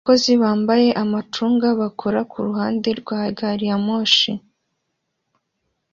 [0.03, 4.31] Abakozi bambaye amacunga bakora kuruhande rwa gari ya moshi